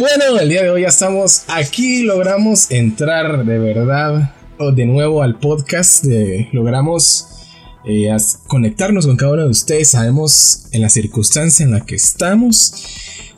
Bueno, 0.00 0.38
el 0.40 0.48
día 0.48 0.62
de 0.62 0.70
hoy 0.70 0.80
ya 0.80 0.88
estamos 0.88 1.42
aquí, 1.46 2.04
logramos 2.04 2.70
entrar 2.70 3.44
de 3.44 3.58
verdad 3.58 4.34
de 4.74 4.86
nuevo 4.86 5.22
al 5.22 5.38
podcast, 5.38 6.06
logramos 6.52 7.26
eh, 7.84 8.08
conectarnos 8.46 9.06
con 9.06 9.18
cada 9.18 9.32
uno 9.32 9.42
de 9.42 9.50
ustedes, 9.50 9.90
sabemos 9.90 10.68
en 10.72 10.80
la 10.80 10.88
circunstancia 10.88 11.66
en 11.66 11.72
la 11.72 11.84
que 11.84 11.96
estamos, 11.96 12.82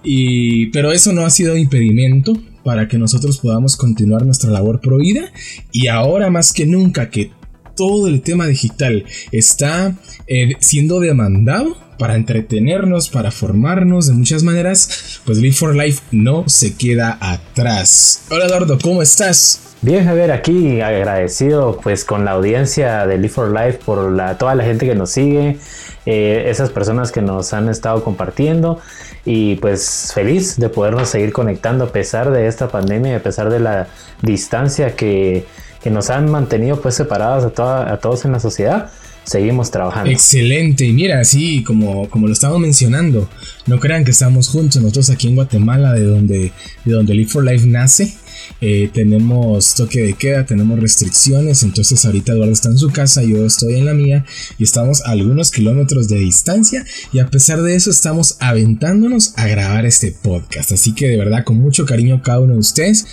y, 0.05 0.67
pero 0.67 0.93
eso 0.93 1.13
no 1.13 1.27
ha 1.27 1.31
sido 1.31 1.57
impedimento 1.57 2.41
para 2.63 2.87
que 2.87 2.97
nosotros 2.97 3.39
podamos 3.39 3.77
continuar 3.77 4.25
nuestra 4.25 4.53
labor 4.53 4.81
prohibida. 4.81 5.33
Y 5.72 5.89
ahora 5.89 6.31
más 6.31 6.53
que 6.53 6.64
nunca 6.64 7.11
que 7.11 7.33
todo 7.77 8.07
el 8.07 8.22
tema 8.22 8.47
digital 8.47 9.05
está 9.33 9.99
eh, 10.29 10.50
siendo 10.61 11.00
demandado 11.00 11.77
para 12.03 12.17
entretenernos, 12.17 13.09
para 13.09 13.31
formarnos 13.31 14.09
de 14.09 14.15
muchas 14.15 14.43
maneras, 14.43 15.21
pues 15.25 15.39
Live 15.39 15.55
for 15.55 15.77
Life 15.77 16.03
no 16.11 16.43
se 16.49 16.75
queda 16.75 17.17
atrás. 17.21 18.25
Hola 18.29 18.47
Eduardo, 18.47 18.77
¿cómo 18.83 19.03
estás? 19.03 19.77
Bien 19.83 20.05
Javier, 20.05 20.33
aquí 20.33 20.81
agradecido 20.81 21.79
pues 21.81 22.05
con 22.05 22.25
la 22.25 22.33
audiencia 22.33 23.07
de 23.07 23.19
Live 23.19 23.29
for 23.29 23.53
Life 23.53 23.79
por 23.85 24.17
toda 24.37 24.57
la 24.57 24.65
gente 24.65 24.85
que 24.85 24.97
nos 24.97 25.11
sigue, 25.11 25.59
eh, 26.05 26.47
esas 26.49 26.71
personas 26.71 27.13
que 27.13 27.23
nos 27.23 27.53
han 27.53 27.69
estado 27.69 28.03
compartiendo 28.03 28.81
y 29.25 29.55
pues 29.55 30.11
feliz 30.13 30.59
de 30.59 30.71
podernos 30.71 31.09
seguir 31.09 31.33
conectando 31.33 31.85
a 31.85 31.93
pesar 31.93 32.33
de 32.33 32.48
esta 32.48 32.67
pandemia 32.67 33.12
y 33.12 33.14
a 33.14 33.23
pesar 33.23 33.48
de 33.48 33.61
la 33.61 33.87
distancia 34.23 34.97
que, 34.97 35.47
nos 35.84 36.11
han 36.11 36.31
mantenido 36.31 36.81
pues 36.81 36.97
separados 36.97 37.44
a 37.44 37.97
todos 37.98 38.25
en 38.25 38.33
la 38.33 38.41
sociedad 38.41 38.91
seguimos 39.25 39.70
trabajando. 39.70 40.11
Excelente, 40.11 40.84
y 40.84 40.92
mira, 40.92 41.20
así 41.20 41.62
como, 41.62 42.09
como 42.09 42.27
lo 42.27 42.33
estamos 42.33 42.59
mencionando, 42.61 43.28
no 43.67 43.78
crean 43.78 44.05
que 44.05 44.11
estamos 44.11 44.48
juntos, 44.48 44.83
nosotros 44.83 45.11
aquí 45.11 45.28
en 45.28 45.37
Guatemala, 45.37 45.92
de 45.92 46.05
donde, 46.05 46.53
de 46.84 46.92
donde 46.92 47.15
Live 47.15 47.31
for 47.31 47.45
Life 47.45 47.67
nace, 47.67 48.15
eh, 48.61 48.91
tenemos 48.92 49.75
toque 49.75 50.02
de 50.02 50.14
queda, 50.14 50.47
tenemos 50.47 50.78
restricciones, 50.78 51.62
entonces 51.62 52.05
ahorita 52.05 52.33
Eduardo 52.33 52.52
está 52.52 52.69
en 52.69 52.78
su 52.78 52.91
casa, 52.91 53.22
yo 53.22 53.44
estoy 53.44 53.75
en 53.75 53.86
la 53.86 53.94
mía 53.94 54.25
y 54.58 54.64
estamos 54.64 55.02
a 55.02 55.11
algunos 55.11 55.50
kilómetros 55.50 56.08
de 56.08 56.19
distancia 56.19 56.84
y 57.12 57.19
a 57.19 57.28
pesar 57.28 57.62
de 57.62 57.75
eso 57.75 57.91
estamos 57.91 58.36
aventándonos 58.41 59.34
a 59.36 59.47
grabar 59.47 59.86
este 59.86 60.12
podcast, 60.12 60.72
así 60.72 60.94
que 60.94 61.08
de 61.08 61.16
verdad 61.16 61.44
con 61.44 61.56
mucho 61.58 61.86
cariño 61.86 62.22
cada 62.22 62.41
uno 62.41 62.55
de 62.55 62.60
ustedes. 62.60 63.06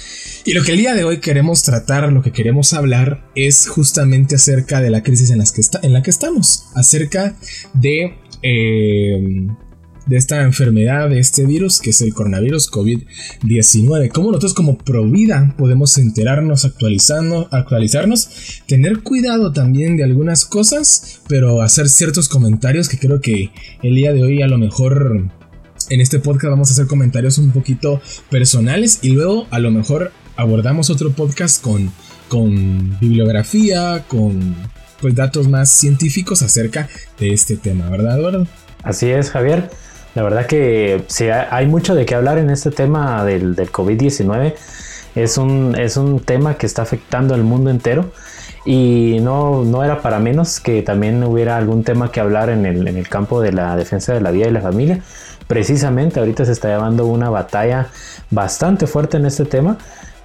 Y 0.45 0.53
lo 0.53 0.64
que 0.64 0.72
el 0.72 0.78
día 0.78 0.94
de 0.94 1.03
hoy 1.03 1.20
queremos 1.20 1.64
tratar, 1.64 2.12
lo 2.12 2.22
que 2.22 2.31
queremos 2.31 2.73
hablar 2.73 3.30
es 3.36 3.67
justamente 3.67 4.36
acerca 4.36 4.81
de 4.81 4.90
la 4.90 5.03
crisis 5.03 5.30
en, 5.31 5.40
las 5.40 5.52
que 5.52 5.62
está, 5.62 5.80
en 5.84 5.94
la 5.94 6.02
que 6.02 6.09
estamos, 6.09 6.66
acerca 6.75 7.36
de... 7.73 8.16
Eh, 8.42 9.47
de 10.05 10.17
esta 10.17 10.44
enfermedad, 10.44 11.09
de 11.09 11.19
este 11.19 11.45
virus, 11.45 11.80
que 11.80 11.92
es 11.92 12.02
el 12.02 12.14
coronavirus 12.14 12.72
COVID-19. 12.72 14.09
Cómo 14.11 14.30
nosotros 14.30 14.53
como 14.53 14.78
Provida 14.78 15.53
podemos 15.58 15.97
enterarnos, 15.97 16.66
actualizando, 16.66 17.47
actualizarnos, 17.52 18.61
tener 18.67 19.03
cuidado 19.03 19.52
también 19.52 19.97
de 19.97 20.03
algunas 20.03 20.45
cosas, 20.45 21.22
pero 21.28 21.61
hacer 21.61 21.89
ciertos 21.89 22.30
comentarios 22.30 22.89
que 22.89 22.97
creo 22.97 23.22
que 23.22 23.52
el 23.83 23.95
día 23.95 24.14
de 24.14 24.23
hoy 24.23 24.41
a 24.41 24.47
lo 24.47 24.58
mejor 24.58 25.30
en 25.89 26.02
este 26.02 26.19
podcast 26.19 26.52
vamos 26.52 26.69
a 26.69 26.73
hacer 26.73 26.88
comentarios 26.88 27.38
un 27.38 27.52
poquito 27.52 28.02
personales 28.30 29.00
y 29.02 29.09
luego 29.09 29.47
a 29.50 29.59
lo 29.59 29.72
mejor 29.72 30.11
abordamos 30.36 30.89
otro 30.89 31.11
podcast 31.11 31.61
con, 31.61 31.91
con 32.28 32.97
bibliografía, 33.00 34.06
con 34.08 34.56
pues, 35.02 35.16
datos 35.16 35.47
más 35.47 35.69
científicos 35.69 36.41
acerca 36.41 36.88
de 37.19 37.34
este 37.34 37.57
tema, 37.57 37.90
¿verdad, 37.90 38.19
Eduardo? 38.19 38.47
Así 38.84 39.09
es, 39.09 39.31
Javier. 39.31 39.69
La 40.16 40.24
verdad 40.24 40.46
que 40.47 41.03
sí, 41.08 41.28
hay 41.30 41.68
mucho 41.68 41.94
de 41.94 42.06
qué 42.06 42.16
hablar 42.16 42.38
en 42.38 42.50
este 42.50 42.72
tema 42.72 43.24
del, 43.24 43.56
COVID-19. 43.56 44.56
Es 45.16 45.38
un, 45.38 45.75
es 45.78 45.97
un 45.97 46.20
tema 46.20 46.56
que 46.56 46.66
está 46.66 46.81
afectando 46.81 47.34
al 47.34 47.44
mundo 47.44 47.70
entero 47.70 48.12
y 48.66 49.18
no, 49.22 49.64
no 49.64 49.84
era 49.84 50.02
para 50.02 50.19
menos 50.19 50.59
que 50.59 50.81
también 50.81 51.24
hubiera 51.24 51.58
algún 51.58 51.84
tema 51.84 52.12
que 52.12 52.19
hablar 52.19 52.50
en 52.50 52.66
el, 52.66 52.88
en 52.88 52.98
el 52.98 53.08
campo 53.08 53.42
de 53.42 53.52
la 53.52 53.75
defensa 53.75 54.14
de 54.14 54.22
la 54.22 54.31
vida 54.31 54.48
y 54.48 54.52
la 54.52 54.62
familia. 54.62 55.00
Precisamente 55.48 56.19
ahorita 56.19 56.46
se 56.46 56.52
está 56.52 56.69
llevando 56.69 57.06
una 57.08 57.30
batalla 57.30 57.88
bastante 58.30 58.88
fuerte 58.88 59.18
en 59.18 59.25
este 59.25 59.46
tema 59.46 59.78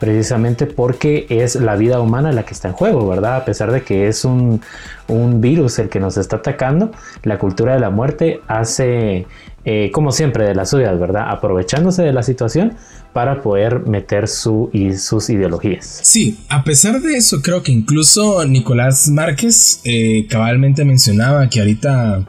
precisamente 0.05 0.67
porque 0.67 1.25
es 1.31 1.57
la 1.57 1.77
vida 1.77 1.99
humana 1.99 2.31
la 2.31 2.43
que 2.43 2.53
está 2.53 2.69
en 2.69 2.75
juego, 2.75 3.09
¿verdad? 3.09 3.37
A 3.37 3.45
pesar 3.47 3.73
de 3.73 3.81
que 3.81 4.07
es 4.07 4.27
un, 4.27 4.61
un 5.09 5.41
virus 5.41 5.79
el 5.79 5.89
que 5.89 5.99
nos 5.99 6.19
está 6.19 6.37
atacando, 6.37 6.93
la 7.23 7.39
cultura 7.39 7.73
de 7.73 7.81
la 7.81 7.89
muerte 7.89 8.43
hace, 8.47 9.27
eh, 9.65 9.91
como 9.95 10.13
siempre, 10.13 10.45
de 10.45 10.55
las 10.55 10.69
suyas, 10.69 11.01
¿verdad? 11.01 11.31
Aprovechándose 11.31 12.03
de 12.03 12.13
la 12.13 12.23
situación 12.23 12.75
para 13.15 13.41
poder 13.41 13.87
meter 13.87 14.29
su, 14.29 14.69
y 14.75 14.93
sus 14.99 15.31
ideologías. 15.31 16.01
Sí, 16.03 16.39
a 16.51 16.65
pesar 16.65 17.01
de 17.01 17.17
eso, 17.17 17.41
creo 17.41 17.63
que 17.63 17.73
incluso 17.73 18.45
Nicolás 18.45 19.09
Márquez 19.09 19.81
eh, 19.85 20.27
cabalmente 20.29 20.85
mencionaba 20.85 21.49
que 21.49 21.61
ahorita 21.61 22.27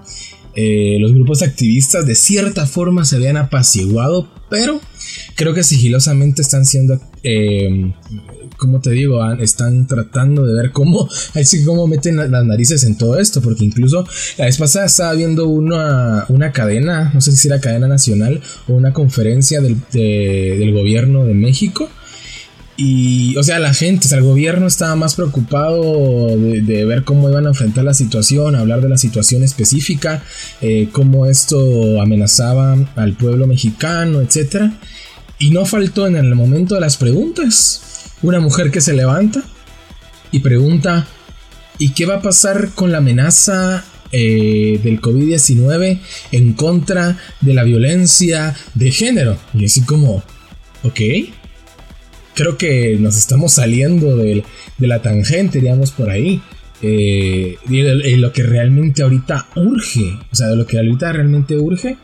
eh, 0.56 0.98
los 1.00 1.14
grupos 1.14 1.42
activistas 1.42 2.06
de 2.06 2.16
cierta 2.16 2.66
forma 2.66 3.06
se 3.06 3.18
habían 3.18 3.38
apaciguado, 3.38 4.30
pero 4.50 4.80
creo 5.36 5.54
que 5.54 5.64
sigilosamente 5.64 6.42
están 6.42 6.66
siendo, 6.66 7.00
eh, 7.24 7.94
como 8.58 8.80
te 8.80 8.92
digo, 8.92 9.22
están 9.34 9.86
tratando 9.86 10.46
de 10.46 10.54
ver 10.54 10.72
cómo, 10.72 11.10
así 11.34 11.64
como 11.66 11.88
meten 11.88 12.16
las 12.16 12.46
narices 12.46 12.84
en 12.84 12.98
todo 12.98 13.20
esto, 13.20 13.42
porque 13.42 13.66
incluso 13.66 14.08
la 14.38 14.46
vez 14.46 14.58
pasada 14.58 14.86
estaba 14.86 15.14
viendo 15.14 15.48
una, 15.48 16.26
una 16.30 16.52
cadena, 16.52 17.12
no 17.14 17.22
sé 17.22 17.36
si 17.36 17.48
era 17.48 17.60
cadena 17.60 17.88
nacional 17.88 18.42
o 18.68 18.74
una 18.74 18.94
conferencia 18.94 19.62
del, 19.62 19.78
del 19.92 20.74
gobierno 20.74 21.26
de 21.26 21.34
México 21.34 21.90
y, 22.78 23.38
o 23.38 23.44
sea, 23.44 23.60
la 23.60 23.74
gente, 23.74 24.06
o 24.06 24.10
sea, 24.10 24.18
el 24.18 24.26
gobierno 24.26 24.68
estaba 24.68 24.96
más 24.96 25.16
preocupado 25.16 26.28
de, 26.38 26.86
ver 26.86 27.04
cómo 27.06 27.30
iban 27.30 27.46
a 27.46 27.50
enfrentar 27.50 27.86
la 27.86 27.94
situación, 27.94 28.56
hablar 28.56 28.82
de 28.82 28.90
la 28.90 28.98
situación 28.98 29.44
específica, 29.44 30.24
eh, 30.62 30.90
cómo 30.92 31.26
esto 31.26 32.02
amenazaba 32.02 32.76
al 32.98 33.14
pueblo 33.14 33.48
mexicano, 33.48 34.20
etc. 34.20 34.72
Y 35.40 35.52
no 35.52 35.66
faltó 35.66 36.06
en 36.06 36.18
el 36.18 36.36
momento 36.36 36.76
de 36.76 36.82
las 36.82 36.98
preguntas 36.98 38.12
una 38.22 38.42
mujer 38.42 38.72
que 38.72 38.82
se 38.82 38.94
levanta 38.94 39.42
y 40.32 40.40
pregunta, 40.40 41.08
¿y 41.78 41.94
qué 41.94 42.06
va 42.06 42.16
a 42.16 42.22
pasar 42.22 42.72
con 42.76 42.92
la 42.92 42.98
amenaza 42.98 43.86
eh, 44.12 44.82
del 44.84 45.00
COVID-19 45.00 46.00
en 46.34 46.54
contra 46.54 47.18
de 47.40 47.54
la 47.54 47.64
violencia 47.64 48.54
de 48.74 48.92
género? 48.92 49.38
Y 49.54 49.64
así 49.64 49.82
como, 49.84 50.24
ok 50.84 51.00
creo 52.36 52.58
que 52.58 52.98
nos 53.00 53.18
estamos 53.18 53.54
saliendo 53.54 54.16
de, 54.18 54.44
la 54.78 55.02
tangente, 55.02 55.60
digamos, 55.60 55.92
por 55.92 56.10
ahí. 56.10 56.42
Eh, 56.82 57.58
de, 57.68 58.18
lo 58.18 58.32
que 58.32 58.44
realmente 58.44 59.02
ahorita 59.02 59.48
urge. 59.56 60.20
O 60.32 60.36
sea, 60.36 60.48
de 60.48 60.58
lo 60.58 60.68
que 60.68 60.78
ahorita 60.78 61.12
realmente 61.14 61.58
urge. 61.58 61.98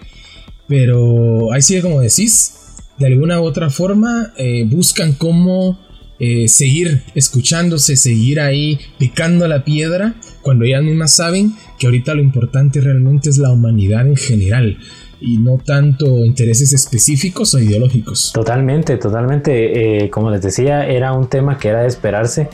Pero 0.68 1.54
ahí 1.54 1.62
sigue 1.62 1.82
como 1.82 2.02
decís. 2.02 2.56
De 2.98 3.08
alguna 3.08 3.40
u 3.42 3.44
otra 3.44 3.70
forma 3.70 4.34
eh, 4.38 4.64
buscan 4.68 5.14
cómo 5.14 5.80
eh, 6.20 6.48
seguir 6.48 7.02
escuchándose, 7.16 7.96
seguir 7.96 8.40
ahí 8.40 8.80
picando 8.98 9.48
la 9.48 9.64
piedra. 9.64 10.16
Cuando 10.42 10.66
ellas 10.66 10.84
mismas 10.84 11.14
saben 11.14 11.54
que 11.80 11.88
ahorita 11.88 12.14
lo 12.14 12.22
importante 12.22 12.80
realmente 12.80 13.30
es 13.30 13.38
la 13.38 13.52
humanidad 13.52 14.08
en 14.08 14.16
general 14.16 14.78
y 15.22 15.38
no 15.38 15.58
tanto 15.58 16.26
intereses 16.26 16.74
específicos 16.74 17.54
o 17.54 17.60
ideológicos. 17.60 18.32
Totalmente, 18.34 18.98
totalmente. 18.98 20.04
Eh, 20.04 20.10
como 20.10 20.32
les 20.32 20.42
decía, 20.42 20.86
era 20.88 21.14
un 21.14 21.28
tema 21.28 21.58
que 21.60 21.70
era 21.70 21.82
de 21.82 21.88
esperarse 21.88 22.50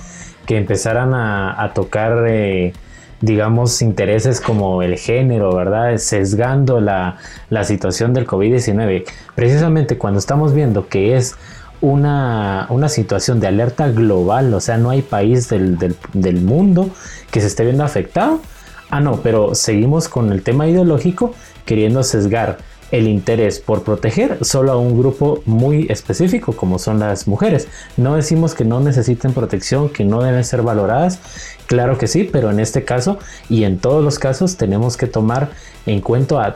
que 0.45 0.57
empezaran 0.57 1.13
a, 1.13 1.71
tocar, 1.74 2.25
eh, 2.27 2.74
digamos, 3.21 3.81
intereses 3.81 4.39
como 4.39 4.81
el 4.81 4.97
género, 4.97 5.53
¿verdad? 5.53 5.97
Sesgando 5.97 6.80
la, 6.80 7.18
situación 7.63 8.13
del 8.13 8.27
COVID-19. 8.27 9.06
Precisamente 9.36 9.97
cuando 9.97 10.19
estamos 10.19 10.53
viendo 10.53 10.88
que 10.88 11.18
es 11.18 11.36
una, 11.81 12.68
situación 12.88 13.39
de 13.39 13.47
alerta 13.47 13.89
global, 13.89 14.53
o 14.53 14.62
sea, 14.62 14.77
no 14.77 14.89
hay 14.89 15.01
país 15.01 15.50
del, 15.50 15.77
del 15.77 16.42
mundo 16.42 16.89
que 17.31 17.42
se 17.42 17.47
esté 17.47 17.63
viendo 17.63 17.83
afectado. 17.83 18.42
Ah, 18.89 19.01
no, 19.01 19.18
pero 19.21 19.53
seguimos 19.53 20.07
con 20.07 20.31
el 20.31 20.44
tema 20.44 20.65
ideológico 20.65 21.33
queriendo 21.68 22.02
sesgar 22.02 22.58
el 22.92 23.07
interés 23.07 23.60
por 23.60 23.84
proteger 23.84 24.39
solo 24.42 24.72
a 24.72 24.78
un 24.78 24.98
grupo 24.98 25.42
muy 25.45 25.88
específico 25.89 26.54
como 26.54 26.80
son 26.80 27.00
las 27.00 27.28
mujeres. 27.28 27.68
No 27.98 28.16
decimos 28.16 28.54
que 28.54 28.66
no 28.66 28.80
necesiten 28.80 29.34
protección, 29.34 29.89
que 29.89 30.06
no 30.06 30.22
deben 30.22 30.44
ser 30.44 30.62
valoradas, 30.62 31.19
claro 31.66 31.98
que 31.98 32.07
sí, 32.07 32.24
pero 32.31 32.50
en 32.51 32.60
este 32.60 32.84
caso 32.84 33.19
y 33.50 33.63
en 33.63 33.78
todos 33.78 34.04
los 34.04 34.19
casos 34.19 34.57
tenemos 34.57 34.98
que 34.98 35.07
tomar 35.07 35.50
en 35.86 36.01
cuenta, 36.01 36.56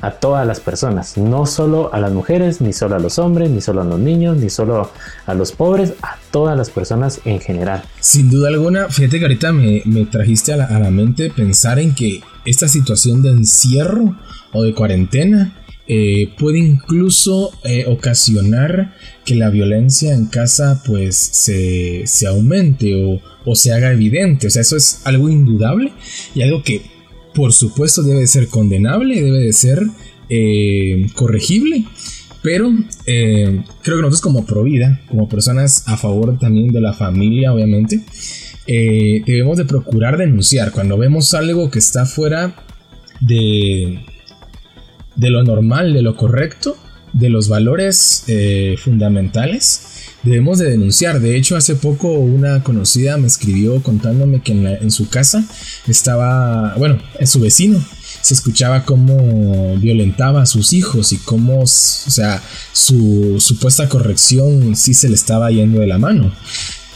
a, 0.00 0.10
todas 0.10 0.44
las 0.44 0.58
personas, 0.58 1.16
no 1.16 1.46
solo 1.46 1.94
a 1.94 2.00
las 2.00 2.12
mujeres, 2.12 2.60
ni 2.60 2.72
solo 2.72 2.96
a 2.96 2.98
los 2.98 3.18
hombres, 3.20 3.48
ni 3.48 3.60
solo 3.60 3.82
a 3.82 3.84
los 3.84 4.00
niños, 4.00 4.38
ni 4.38 4.50
solo 4.50 4.90
a 5.26 5.34
los 5.34 5.52
pobres, 5.52 5.94
a 6.02 6.16
todas 6.32 6.56
las 6.56 6.68
personas 6.68 7.20
en 7.24 7.38
general. 7.38 7.84
Sin 8.00 8.28
duda 8.28 8.48
alguna, 8.48 8.88
fíjate 8.88 9.20
que 9.20 9.52
me, 9.86 10.04
trajiste 10.06 10.52
a 10.52 10.56
la 10.56 10.90
mente 10.90 11.30
pensar 11.30 11.78
en 11.78 11.94
que 11.94 12.22
esta 12.44 12.66
situación 12.66 13.22
de 13.22 13.30
encierro 13.30 14.16
o 14.52 14.62
de 14.62 14.74
cuarentena 14.74 15.54
eh, 15.92 16.28
puede 16.38 16.60
incluso 16.60 17.50
eh, 17.64 17.84
ocasionar 17.88 18.94
que 19.24 19.34
la 19.34 19.50
violencia 19.50 20.14
en 20.14 20.26
casa 20.26 20.84
pues 20.86 21.16
se, 21.16 22.04
aumente 22.28 22.94
o, 22.94 23.20
o, 23.44 23.56
se 23.56 23.72
haga 23.72 23.90
evidente. 23.90 24.46
O 24.46 24.50
sea, 24.50 24.62
eso 24.62 24.76
es 24.76 25.00
algo 25.04 25.28
indudable 25.28 25.92
y 26.32 26.42
algo 26.42 26.62
que 26.62 26.82
por 27.34 27.52
supuesto 27.52 28.04
debe 28.04 28.20
de 28.20 28.28
ser 28.28 28.46
condenable, 28.46 29.20
debe 29.20 29.40
de 29.40 29.52
ser 29.52 29.82
eh, 30.28 31.08
corregible. 31.16 31.84
Pero 32.40 32.72
creo 33.04 33.64
que 33.82 33.90
nosotros 33.90 34.20
como 34.20 34.46
Provida, 34.46 35.00
como 35.08 35.28
personas 35.28 35.82
a 35.88 35.96
favor 35.96 36.38
también 36.38 36.68
de 36.68 36.80
la 36.80 36.92
familia, 36.92 37.52
obviamente, 37.52 38.00
debemos 38.66 39.58
de 39.58 39.64
procurar 39.64 40.16
denunciar 40.16 40.70
cuando 40.70 40.96
vemos 40.96 41.34
algo 41.34 41.68
que 41.68 41.80
está 41.80 42.06
fuera 42.06 42.54
de, 43.20 43.98
de 45.20 45.28
lo 45.28 45.42
normal, 45.42 45.92
de 45.92 46.00
lo 46.00 46.16
correcto, 46.16 46.78
de 47.12 47.28
los 47.28 47.48
valores 47.48 48.24
eh, 48.26 48.76
fundamentales, 48.82 49.82
debemos 50.22 50.58
de 50.58 50.70
denunciar. 50.70 51.20
De 51.20 51.36
hecho, 51.36 51.56
hace 51.56 51.74
poco 51.74 52.08
una 52.12 52.62
conocida 52.62 53.18
me 53.18 53.26
escribió 53.26 53.82
contándome 53.82 54.40
que 54.40 54.52
en, 54.52 54.90
su 54.90 55.10
casa 55.10 55.44
estaba, 55.86 56.74
bueno, 56.78 56.98
en 57.18 57.26
su 57.26 57.38
vecino 57.38 57.84
se 58.22 58.32
escuchaba 58.32 58.84
cómo 58.84 59.76
violentaba 59.76 60.42
a 60.42 60.46
sus 60.46 60.72
hijos 60.72 61.12
y 61.12 61.18
cómo, 61.18 61.60
o 61.60 61.66
sea, 61.66 62.42
su 62.72 63.36
supuesta 63.40 63.90
corrección 63.90 64.74
sí 64.74 64.94
se 64.94 65.08
le 65.10 65.16
estaba 65.16 65.50
yendo 65.50 65.80
de 65.80 65.86
la 65.86 65.98
mano. 65.98 66.32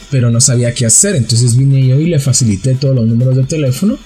Pero 0.09 0.31
no 0.31 0.41
sabía 0.41 0.73
qué 0.73 0.87
hacer, 0.87 1.15
entonces 1.15 1.55
vine 1.55 1.85
yo 1.85 1.99
y 1.99 2.07
le 2.07 2.19
facilité 2.19 2.73
todos 2.73 2.95
los 2.95 3.05
números 3.05 3.35
de 3.35 3.43
teléfono 3.43 3.99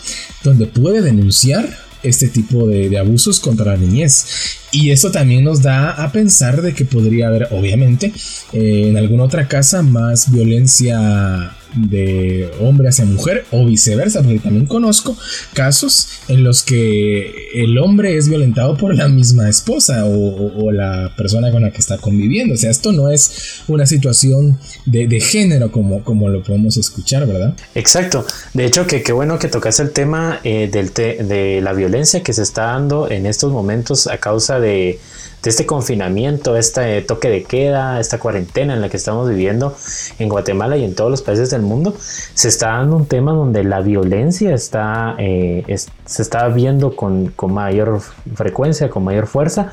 donde 0.44 0.66
puede 0.66 1.02
denunciar 1.02 1.89
este 2.04 2.28
tipo 2.28 2.68
de, 2.68 2.98
abusos 2.98 3.40
contra 3.40 3.74
la 3.74 3.78
niñez. 3.78 4.26
Y 4.72 4.92
eso 4.92 5.12
también 5.12 5.44
nos 5.44 5.62
da 5.62 5.92
a 5.92 6.12
pensar 6.12 6.62
de 6.62 6.74
que 6.74 6.86
podría 6.86 7.28
haber, 7.28 7.48
obviamente, 7.52 8.14
eh, 8.54 8.86
en 8.88 8.98
alguna 8.98 9.24
otra 9.24 9.48
casa 9.48 9.82
más 9.82 10.32
violencia 10.32 11.56
de 11.76 12.50
hombre 12.60 12.90
hacia 12.90 13.06
mujer 13.06 13.46
o 13.52 13.66
viceversa, 13.66 14.22
porque 14.22 14.40
también 14.40 14.66
conozco 14.66 15.16
casos 15.54 16.10
en 16.28 16.44
los 16.44 16.64
que 16.64 17.50
el 17.54 17.78
hombre 17.78 18.18
es 18.18 18.30
violentado 18.30 18.78
por 18.78 18.96
la 18.96 19.08
misma 19.08 19.50
esposa 19.50 20.06
o, 20.06 20.72
la 20.72 21.14
persona 21.18 21.52
con 21.52 21.64
la 21.64 21.72
que 21.72 21.80
está 21.80 21.98
conviviendo. 21.98 22.54
O 22.54 22.58
sea, 22.58 22.70
esto 22.70 22.92
no 22.92 23.10
es 23.10 23.62
una 23.68 23.86
situación 23.86 24.60
de, 24.86 25.20
género 25.20 25.72
como, 25.72 26.04
como 26.04 26.30
lo 26.30 26.44
podemos 26.44 26.78
escuchar, 26.78 27.28
¿verdad? 27.28 27.56
Exacto. 27.76 28.26
De 28.54 28.66
hecho, 28.66 28.88
que 28.88 29.02
qué 29.02 29.12
bueno 29.12 29.40
que 29.40 29.48
tocas 29.48 29.80
el 29.80 29.92
tema 29.92 30.40
eh, 30.44 30.70
del 30.72 30.94
de 30.94 31.60
la 31.62 31.74
violencia 31.74 32.24
que 32.24 32.34
se 32.34 32.44
está 32.44 32.64
dando 32.64 33.10
en 33.10 33.26
estos 33.26 33.52
momentos 33.52 34.08
a 34.08 34.18
causa 34.18 34.60
de 34.60 35.00
de 35.44 35.50
este 35.50 35.66
confinamiento, 35.66 36.58
este 36.58 37.02
toque 37.02 37.30
de 37.30 37.44
queda, 37.44 38.00
esta 38.00 38.20
cuarentena 38.20 38.74
en 38.74 38.82
la 38.82 38.90
que 38.90 38.98
estamos 38.98 39.30
viviendo 39.30 39.76
en 40.18 40.28
Guatemala 40.28 40.76
y 40.78 40.84
en 40.84 40.96
todos 40.96 41.10
los 41.10 41.22
países 41.22 41.50
del 41.60 41.68
mundo, 41.68 41.96
se 42.00 42.48
está 42.48 42.70
dando 42.70 42.96
un 42.96 43.06
tema 43.06 43.34
donde 43.34 43.64
la 43.64 43.82
violencia 43.82 44.54
está, 44.54 45.16
eh, 45.18 45.64
se 46.06 46.22
está 46.22 46.48
viendo 46.48 46.96
con, 46.96 47.28
con 47.28 47.54
mayor 47.54 48.02
frecuencia, 48.36 48.90
con 48.90 49.04
mayor 49.04 49.28
fuerza, 49.28 49.72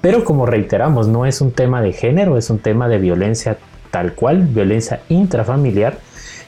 pero 0.00 0.24
como 0.24 0.46
reiteramos, 0.46 1.08
no 1.08 1.26
es 1.26 1.40
un 1.40 1.52
tema 1.52 1.82
de 1.82 1.92
género, 1.92 2.38
es 2.38 2.50
un 2.50 2.58
tema 2.58 2.88
de 2.88 2.98
violencia 2.98 3.58
tal 3.90 4.14
cual, 4.14 4.46
violencia 4.46 5.00
intrafamiliar, 5.08 5.98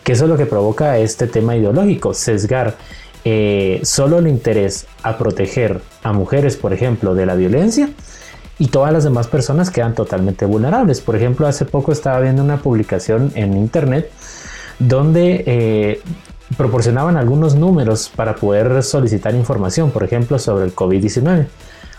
que 0.05 0.13
eso 0.13 0.25
es 0.25 0.31
lo 0.31 0.37
que 0.37 0.47
provoca 0.47 0.99
este 0.99 1.27
tema 1.27 1.57
ideológico, 1.57 2.15
sesgar 2.15 2.77
eh, 3.25 3.81
solo 3.83 4.19
el 4.19 4.29
interés 4.29 4.87
a 5.03 5.19
proteger 5.19 5.81
a 6.03 6.13
mujeres, 6.13 6.57
por 6.57 6.73
ejemplo, 6.73 7.15
de 7.15 7.27
la 7.27 7.35
violencia, 7.35 7.91
y 8.59 8.69
todas 8.69 8.93
las 8.93 9.05
demás 9.05 9.29
personas 9.29 9.71
quedan 9.71 9.95
totalmente 9.95 10.45
vulnerables. 10.45 11.01
Por 11.01 11.17
ejemplo, 11.17 11.47
hace 11.47 11.65
poco 11.65 11.93
estaba 11.93 12.21
viendo 12.21 12.43
una 12.43 12.59
publicación 12.59 13.33
en 13.35 13.57
internet 13.57 14.11
donde 14.79 15.45
eh, 15.47 16.01
proporcionaban 16.57 17.17
algunos 17.17 17.55
números 17.55 18.11
para 18.15 18.37
poder 18.37 18.83
solicitar 18.83 19.35
información, 19.35 19.91
por 19.91 20.05
ejemplo, 20.05 20.39
sobre 20.39 20.65
el 20.65 20.75
COVID-19. 20.75 21.47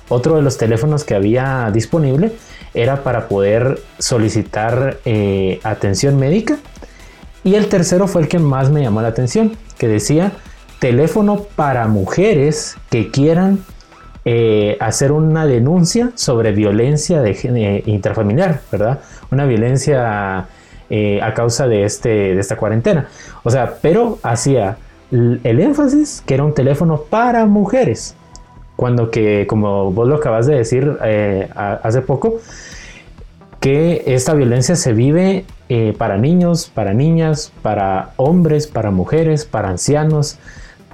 Otro 0.09 0.35
de 0.35 0.41
los 0.41 0.57
teléfonos 0.57 1.03
que 1.03 1.13
había 1.13 1.69
disponible 1.71 2.31
era 2.73 3.03
para 3.03 3.27
poder 3.27 3.79
solicitar 3.99 4.99
eh, 5.05 5.59
atención 5.63 6.17
médica. 6.17 6.57
Y 7.43 7.55
el 7.55 7.67
tercero 7.67 8.07
fue 8.07 8.23
el 8.23 8.27
que 8.27 8.39
más 8.39 8.69
me 8.69 8.81
llamó 8.81 9.01
la 9.01 9.09
atención, 9.09 9.55
que 9.77 9.87
decía 9.87 10.33
teléfono 10.79 11.43
para 11.55 11.87
mujeres 11.87 12.75
que 12.89 13.11
quieran 13.11 13.59
eh, 14.25 14.77
hacer 14.79 15.11
una 15.11 15.45
denuncia 15.45 16.11
sobre 16.15 16.51
violencia 16.51 17.21
de, 17.21 17.31
eh, 17.31 17.83
intrafamiliar, 17.85 18.61
¿verdad? 18.71 18.99
Una 19.31 19.45
violencia 19.45 20.47
eh, 20.89 21.21
a 21.21 21.33
causa 21.33 21.67
de, 21.67 21.83
este, 21.83 22.09
de 22.09 22.39
esta 22.39 22.57
cuarentena. 22.57 23.07
O 23.43 23.49
sea, 23.49 23.75
pero 23.81 24.19
hacía 24.23 24.77
el 25.11 25.59
énfasis 25.59 26.23
que 26.25 26.35
era 26.35 26.43
un 26.43 26.53
teléfono 26.53 27.01
para 27.09 27.45
mujeres. 27.45 28.15
Cuando 28.75 29.11
que, 29.11 29.45
como 29.47 29.91
vos 29.91 30.07
lo 30.07 30.15
acabas 30.15 30.47
de 30.47 30.55
decir 30.55 30.97
hace 31.53 32.01
poco, 32.01 32.39
que 33.59 34.03
esta 34.05 34.33
violencia 34.33 34.77
se 34.77 34.93
vive 34.93 35.43
para 35.97 36.17
niños, 36.17 36.71
para 36.73 36.93
niñas, 36.93 37.51
para 37.61 38.11
hombres, 38.15 38.67
para 38.67 38.89
mujeres, 38.89 39.43
para 39.45 39.69
ancianos, 39.69 40.39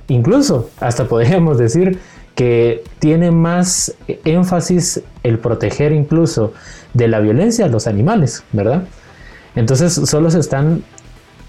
incluso 0.07 0.69
hasta 0.79 1.05
podríamos 1.07 1.57
decir 1.57 1.99
que 2.35 2.83
tiene 2.99 3.31
más 3.31 3.95
énfasis 4.25 5.01
el 5.23 5.39
proteger 5.39 5.93
incluso 5.93 6.53
de 6.93 7.07
la 7.07 7.19
violencia 7.19 7.65
a 7.65 7.67
los 7.69 7.87
animales, 7.87 8.43
¿verdad? 8.51 8.83
Entonces 9.55 9.93
solo 9.93 10.31
se 10.31 10.39
están 10.39 10.83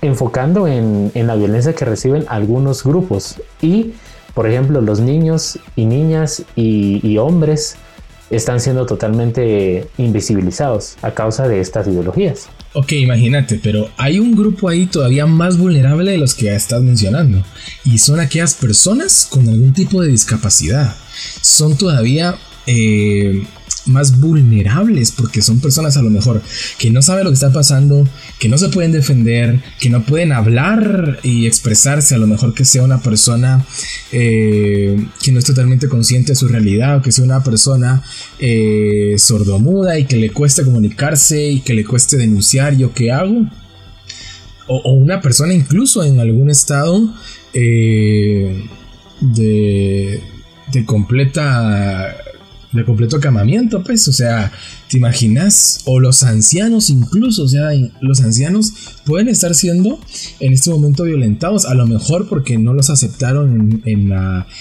enfocando 0.02 0.68
en, 0.68 1.10
la 1.14 1.34
violencia 1.34 1.74
que 1.74 1.84
reciben 1.84 2.24
algunos 2.28 2.84
grupos 2.84 3.36
y, 3.60 3.92
por 4.34 4.46
ejemplo, 4.46 4.80
los 4.80 5.00
niños 5.00 5.58
y 5.74 5.86
niñas 5.86 6.44
y 6.54 7.18
hombres 7.18 7.76
están 8.30 8.60
siendo 8.60 8.86
totalmente 8.86 9.88
invisibilizados 9.98 10.96
a 11.02 11.12
causa 11.12 11.46
de 11.46 11.60
estas 11.60 11.86
ideologías. 11.86 12.48
Ok, 12.72 12.92
imagínate, 12.92 13.60
pero 13.62 13.88
hay 13.96 14.18
un 14.18 14.34
grupo 14.34 14.68
ahí 14.68 14.86
todavía 14.86 15.26
más 15.26 15.56
vulnerable 15.56 16.10
de 16.10 16.18
los 16.18 16.34
que 16.34 16.46
ya 16.46 16.56
estás 16.56 16.82
mencionando, 16.82 17.42
y 17.84 17.98
son 17.98 18.20
aquellas 18.20 18.54
personas 18.54 19.26
con 19.30 19.48
algún 19.48 19.72
tipo 19.72 20.02
de 20.02 20.08
discapacidad. 20.08 20.94
Son 21.40 21.76
todavía 21.78 22.36
eh, 22.66 23.46
más 23.86 24.20
vulnerables 24.20 25.12
porque 25.12 25.42
son 25.42 25.60
personas 25.60 25.96
a 25.96 26.02
lo 26.02 26.10
mejor 26.10 26.42
que 26.78 26.90
no 26.90 27.02
saben 27.02 27.24
lo 27.24 27.30
que 27.30 27.34
está 27.34 27.52
pasando, 27.52 28.06
que 28.38 28.48
no 28.48 28.58
se 28.58 28.68
pueden 28.68 28.92
defender, 28.92 29.60
que 29.80 29.90
no 29.90 30.04
pueden 30.04 30.32
hablar 30.32 31.20
y 31.22 31.46
expresarse, 31.46 32.14
a 32.14 32.18
lo 32.18 32.26
mejor 32.26 32.54
que 32.54 32.64
sea 32.64 32.82
una 32.82 33.00
persona 33.00 33.64
eh, 34.12 35.06
que 35.22 35.32
no 35.32 35.38
es 35.38 35.44
totalmente 35.44 35.88
consciente 35.88 36.32
de 36.32 36.36
su 36.36 36.48
realidad 36.48 36.98
o 36.98 37.02
que 37.02 37.12
sea 37.12 37.24
una 37.24 37.42
persona 37.42 38.02
eh, 38.38 39.14
sordomuda 39.18 39.98
y 39.98 40.04
que 40.04 40.16
le 40.16 40.30
cueste 40.30 40.64
comunicarse 40.64 41.46
y 41.48 41.60
que 41.60 41.74
le 41.74 41.84
cueste 41.84 42.16
denunciar 42.16 42.76
yo 42.76 42.92
qué 42.92 43.12
hago. 43.12 43.46
O, 44.68 44.94
una 44.94 45.20
persona 45.20 45.54
incluso 45.54 46.02
en 46.02 46.18
algún 46.18 46.50
estado 46.50 47.14
eh, 47.54 48.64
de, 49.20 50.20
de 50.72 50.84
completa 50.84 52.16
de 52.76 52.84
completo 52.84 53.16
acamamiento, 53.16 53.82
pues, 53.82 54.06
o 54.08 54.12
sea, 54.12 54.52
¿te 54.88 54.96
imaginas? 54.96 55.80
O 55.84 56.00
los 56.00 56.22
ancianos 56.22 56.90
incluso, 56.90 57.44
o 57.44 57.48
sea, 57.48 57.70
los 58.00 58.20
ancianos 58.20 58.72
pueden 59.04 59.28
estar 59.28 59.54
siendo 59.54 59.98
en 60.40 60.52
este 60.52 60.70
momento 60.70 61.04
violentados, 61.04 61.66
a 61.66 61.74
lo 61.74 61.86
mejor 61.86 62.28
porque 62.28 62.58
no 62.58 62.72
los 62.72 62.90
aceptaron 62.90 63.82
en, 63.84 64.12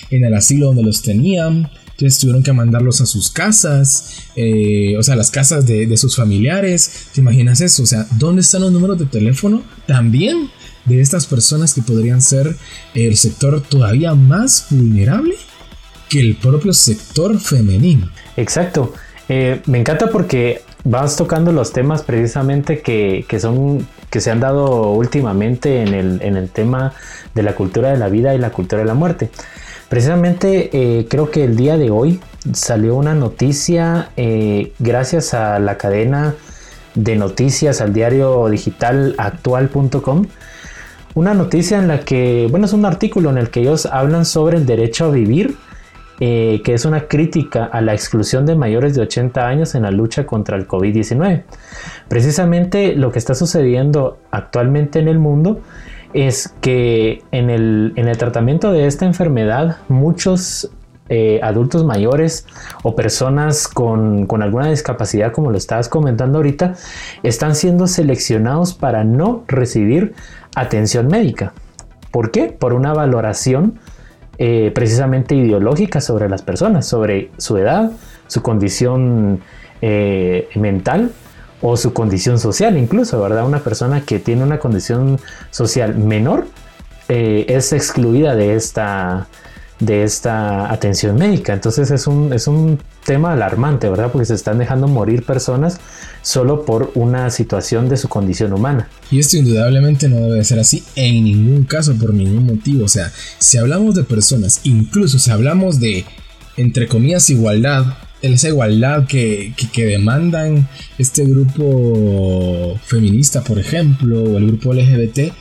el 0.10 0.34
asilo 0.34 0.68
donde 0.68 0.84
los 0.84 1.02
tenían, 1.02 1.70
entonces 1.92 2.20
tuvieron 2.20 2.44
que 2.44 2.54
mandarlos 2.54 3.02
a 3.02 3.06
sus 3.06 3.30
casas, 3.30 4.26
eh, 4.36 4.96
o 4.98 5.04
sea, 5.04 5.16
las 5.16 5.32
casas 5.32 5.66
de, 5.66 5.96
sus 5.98 6.16
familiares, 6.16 7.08
¿te 7.14 7.22
imaginas 7.22 7.62
eso? 7.62 7.84
O 7.84 7.86
sea, 7.86 8.08
¿dónde 8.18 8.42
están 8.42 8.62
los 8.62 8.72
números 8.72 9.00
de 9.00 9.06
teléfono? 9.06 9.64
También 9.88 10.50
de 10.86 11.02
estas 11.02 11.26
personas 11.26 11.74
que 11.74 11.82
podrían 11.82 12.22
ser 12.22 12.56
el 12.94 13.18
sector 13.18 13.62
todavía 13.62 14.14
más 14.14 14.68
vulnerable 14.70 15.36
que 16.16 16.22
el 16.22 16.36
propio 16.38 16.72
sector 16.72 17.38
femenino. 17.40 18.10
Exacto. 18.38 18.94
Eh, 19.28 19.62
me 19.66 19.80
encanta 19.80 20.10
porque 20.10 20.62
vas 20.86 21.18
tocando 21.18 21.52
los 21.52 21.74
temas 21.74 22.04
precisamente 22.04 22.80
que, 22.80 23.26
son 23.38 23.86
que 24.10 24.22
se 24.22 24.32
han 24.32 24.40
dado 24.40 24.92
últimamente 24.92 25.82
en 25.82 25.94
el, 25.94 26.50
tema 26.52 26.94
de 27.34 27.44
la 27.44 27.54
cultura 27.54 27.90
de 27.90 27.98
la 27.98 28.08
vida 28.08 28.34
y 28.34 28.38
la 28.38 28.52
cultura 28.52 28.82
de 28.82 28.88
la 28.88 28.94
muerte. 28.94 29.30
Precisamente 29.90 30.70
eh, 30.72 31.06
creo 31.10 31.32
que 31.32 31.44
el 31.44 31.58
día 31.58 31.78
de 31.78 31.92
hoy 31.92 32.22
salió 32.54 32.96
una 32.96 33.14
noticia 33.14 34.12
eh, 34.16 34.72
gracias 34.80 35.34
a 35.34 35.60
la 35.60 35.78
cadena 35.78 36.36
de 36.94 37.18
noticias 37.18 37.82
al 37.82 37.92
diario 37.92 38.48
digital 38.48 39.16
actual.com. 39.18 40.28
Una 41.14 41.34
noticia 41.34 41.78
en 41.78 41.90
la 41.90 42.00
que, 42.00 42.48
bueno, 42.50 42.68
es 42.68 42.74
un 42.74 42.86
artículo 42.86 43.32
en 43.32 43.38
el 43.38 43.50
que 43.50 43.60
ellos 43.60 43.86
hablan 43.86 44.24
sobre 44.24 44.56
el 44.56 44.66
derecho 44.66 45.06
a 45.06 45.10
vivir 45.10 45.58
eh, 46.22 46.62
que 46.64 46.74
es 46.74 46.86
una 46.86 47.08
crítica 47.08 47.66
a 47.66 47.82
la 47.82 47.94
exclusión 47.94 48.46
de 48.46 48.56
mayores 48.56 48.96
de 48.96 49.02
80 49.02 49.46
años 49.46 49.76
en 49.76 49.84
la 49.84 49.92
lucha 49.92 50.26
contra 50.26 50.56
el 50.56 50.66
COVID-19. 50.66 51.44
Precisamente 52.08 52.96
lo 52.96 53.12
que 53.12 53.20
está 53.20 53.36
sucediendo 53.36 54.20
actualmente 54.32 55.00
en 55.00 55.10
el 55.10 55.20
mundo 55.20 55.60
es 56.14 56.56
que 56.62 57.22
en 57.32 57.50
el, 57.50 57.94
tratamiento 58.18 58.72
de 58.72 58.88
esta 58.88 59.06
enfermedad 59.06 59.78
muchos 59.90 60.72
eh, 61.10 61.42
adultos 61.44 61.84
mayores 61.84 62.48
o 62.84 62.96
personas 62.96 63.68
con, 63.68 64.26
con, 64.26 64.42
alguna 64.42 64.70
discapacidad, 64.70 65.34
como 65.34 65.52
lo 65.52 65.58
estabas 65.58 65.90
comentando 65.90 66.38
ahorita, 66.38 66.76
están 67.24 67.56
siendo 67.56 67.88
seleccionados 67.88 68.74
para 68.74 69.04
no 69.04 69.44
recibir 69.50 70.14
atención 70.56 71.08
médica. 71.08 71.52
¿Por 72.10 72.32
qué? 72.32 72.46
Por 72.46 72.72
una 72.72 72.94
valoración 72.94 73.78
eh, 74.38 74.72
precisamente 74.74 75.36
ideológica 75.36 76.02
sobre 76.02 76.30
las 76.30 76.42
personas, 76.42 76.86
sobre 76.86 77.32
su 77.38 77.58
edad, 77.58 77.92
su 78.28 78.42
condición 78.42 79.42
eh, 79.82 80.50
mental 80.56 81.12
o 81.62 81.78
su 81.78 81.94
condición 81.94 82.40
social 82.40 82.78
incluso, 82.78 83.22
¿verdad? 83.22 83.46
Una 83.46 83.60
persona 83.60 84.02
que 84.02 84.20
tiene 84.20 84.44
una 84.44 84.60
condición 84.60 85.20
social 85.52 85.96
menor 85.96 86.48
eh, 87.08 87.46
es 87.50 87.72
excluida 87.72 88.36
de 88.36 88.56
esta, 88.56 89.28
de 89.86 90.04
esta 90.04 90.72
atención 90.72 91.18
médica. 91.18 91.54
Entonces 91.54 91.92
es 91.92 92.08
un, 92.08 92.34
es 92.34 92.48
un 92.48 92.80
tema 93.06 93.34
alarmante, 93.34 93.90
¿verdad? 93.90 94.12
Porque 94.12 94.26
se 94.26 94.34
están 94.34 94.58
dejando 94.58 94.88
morir 94.88 95.24
personas 95.24 95.80
solo 96.22 96.66
por 96.66 96.92
una 96.96 97.30
situación 97.30 97.88
de 97.88 97.98
su 97.98 98.10
condición 98.10 98.54
humana. 98.54 98.90
Y 99.12 99.20
esto 99.20 99.38
indudablemente 99.38 100.10
no 100.10 100.18
debe 100.18 100.44
ser 100.44 100.60
así 100.60 100.84
en 100.96 101.24
ningún 101.24 101.64
caso, 101.66 101.96
por 101.96 102.14
ningún 102.14 102.46
motivo. 102.46 102.86
O 102.86 102.90
sea, 102.90 103.12
si 103.38 103.58
hablamos 103.58 103.96
de 103.96 104.04
personas, 104.04 104.62
incluso 104.64 105.20
si 105.20 105.30
hablamos 105.30 105.80
de, 105.80 106.06
entre 106.58 106.88
comillas, 106.88 107.30
igualdad, 107.30 107.86
esa 108.22 108.48
igualdad 108.48 109.06
que, 109.06 109.54
que, 109.72 109.86
demandan 109.86 110.68
este 110.98 111.26
grupo 111.26 112.80
feminista, 112.86 113.44
por 113.44 113.60
ejemplo, 113.60 114.24
o 114.24 114.38
el 114.38 114.48
grupo 114.48 114.74
LGBT, 114.74 115.32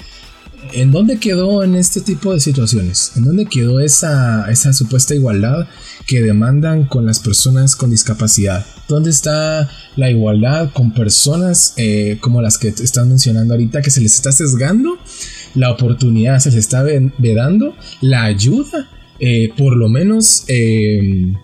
¿En 0.74 0.90
dónde 0.90 1.18
quedó 1.18 1.62
en 1.62 1.76
este 1.76 2.00
tipo 2.00 2.34
de 2.34 2.40
situaciones? 2.40 3.12
¿En 3.14 3.22
dónde 3.22 3.46
quedó 3.46 3.78
esa, 3.78 4.52
supuesta 4.72 5.14
igualdad 5.14 5.68
que 6.04 6.20
demandan 6.20 6.86
con 6.86 7.06
las 7.06 7.20
personas 7.20 7.76
con 7.76 7.90
discapacidad? 7.90 8.66
¿Dónde 8.88 9.10
está 9.10 9.70
la 9.94 10.10
igualdad 10.10 10.72
con 10.72 10.92
personas 10.92 11.74
eh, 11.76 12.18
como 12.20 12.42
las 12.42 12.58
que 12.58 12.68
están 12.68 13.08
mencionando 13.08 13.54
ahorita 13.54 13.82
que 13.82 13.90
se 13.92 14.00
les 14.00 14.16
está 14.16 14.32
sesgando 14.32 14.98
la 15.54 15.70
oportunidad, 15.70 16.40
se 16.40 16.50
les 16.50 16.58
está 16.58 16.82
vedando 16.82 17.76
la 18.00 18.24
ayuda, 18.24 18.90
eh, 19.20 19.52
por 19.56 19.76
lo 19.76 19.88
menos 19.88 20.42
eh, 20.48 21.34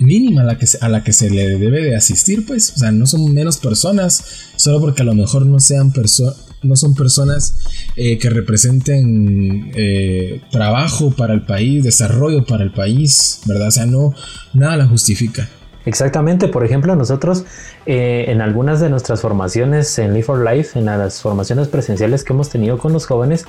mínima 0.00 0.40
a 0.40 0.44
la, 0.44 0.58
que 0.58 0.66
a 0.80 0.88
la 0.88 1.04
que 1.04 1.12
se 1.12 1.30
le 1.30 1.58
debe 1.58 1.80
de 1.80 1.94
asistir? 1.94 2.44
Pues, 2.44 2.72
o 2.74 2.78
sea, 2.80 2.90
no 2.90 3.06
son 3.06 3.32
menos 3.32 3.58
personas 3.58 4.50
solo 4.56 4.80
porque 4.80 5.02
a 5.02 5.04
lo 5.04 5.14
mejor 5.14 5.46
no 5.46 5.60
sean 5.60 5.92
personas 5.92 6.34
no 6.64 6.76
son 6.76 6.94
personas 6.94 7.56
eh, 7.96 8.18
que 8.18 8.30
representen 8.30 9.72
eh, 9.74 10.42
trabajo 10.50 11.10
para 11.10 11.34
el 11.34 11.42
país, 11.42 11.84
desarrollo 11.84 12.44
para 12.44 12.64
el 12.64 12.72
país, 12.72 13.40
¿verdad? 13.46 13.68
O 13.68 13.72
sea, 13.72 13.86
no, 13.86 14.14
nada 14.52 14.76
la 14.76 14.86
justifica. 14.86 15.48
Exactamente, 15.86 16.48
por 16.48 16.64
ejemplo, 16.64 16.96
nosotros 16.96 17.44
eh, 17.84 18.24
en 18.28 18.40
algunas 18.40 18.80
de 18.80 18.88
nuestras 18.88 19.20
formaciones 19.20 19.98
en 19.98 20.14
Live 20.14 20.24
for 20.24 20.42
Life, 20.42 20.78
en 20.78 20.86
las 20.86 21.20
formaciones 21.20 21.68
presenciales 21.68 22.24
que 22.24 22.32
hemos 22.32 22.48
tenido 22.48 22.78
con 22.78 22.94
los 22.94 23.06
jóvenes, 23.06 23.44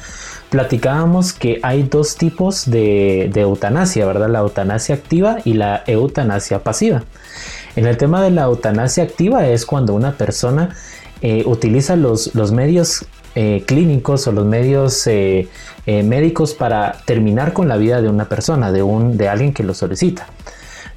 platicábamos 0.50 1.32
que 1.32 1.60
hay 1.64 1.84
dos 1.84 2.18
tipos 2.18 2.70
de, 2.70 3.32
eutanasia, 3.34 4.06
¿verdad? 4.06 4.30
La 4.30 4.40
eutanasia 4.40 4.96
activa 4.96 5.38
y 5.46 5.54
la 5.54 5.84
eutanasia 5.88 6.62
pasiva. 6.62 7.04
En 7.78 7.86
el 7.86 7.96
tema 7.96 8.22
de 8.22 8.32
la 8.32 8.44
eutanasia 8.44 9.04
activa 9.04 9.48
es 9.48 9.66
cuando 9.66 9.94
una 9.94 10.18
persona 10.18 10.76
eh, 11.28 11.42
utiliza 11.48 11.96
los, 11.96 12.36
los 12.36 12.52
medios 12.52 13.04
eh, 13.34 13.64
clínicos 13.66 14.28
o 14.28 14.32
los 14.32 14.46
medios 14.46 15.08
eh, 15.08 15.48
médicos 15.88 16.54
para 16.54 16.98
terminar 17.08 17.52
con 17.52 17.68
la 17.68 17.78
vida 17.78 18.00
de 18.00 18.10
una 18.10 18.30
persona, 18.30 18.72
de, 18.72 18.84
un, 18.84 19.18
de 19.18 19.28
alguien 19.28 19.52
que 19.52 19.64
lo 19.64 19.74
solicita. 19.74 20.28